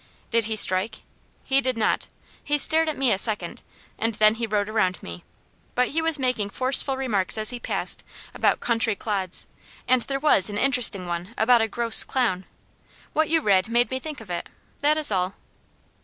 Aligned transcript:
"Did 0.31 0.45
he 0.45 0.55
strike?" 0.55 1.03
"He 1.43 1.61
did 1.61 1.77
not. 1.77 2.07
He 2.43 2.57
stared 2.57 2.89
at 2.89 2.97
me 2.97 3.11
a 3.11 3.19
second, 3.19 3.61
and 3.99 4.15
then 4.15 4.33
he 4.33 4.47
rode 4.47 4.67
around 4.67 5.03
me; 5.03 5.23
but 5.75 5.89
he 5.89 6.01
was 6.01 6.17
making 6.17 6.49
forceful 6.49 6.97
remarks 6.97 7.37
as 7.37 7.51
he 7.51 7.59
passed 7.59 8.03
about 8.33 8.61
'country 8.61 8.95
clods,' 8.95 9.45
and 9.87 10.01
there 10.01 10.19
was 10.19 10.49
an 10.49 10.57
interesting 10.57 11.05
one 11.05 11.35
about 11.37 11.61
a 11.61 11.67
'gross 11.67 12.03
clown.' 12.03 12.45
What 13.13 13.29
you 13.29 13.41
read 13.41 13.69
made 13.69 13.91
me 13.91 13.99
think 13.99 14.21
of 14.21 14.31
it, 14.31 14.49
that 14.79 14.97
is 14.97 15.11
all." 15.11 15.35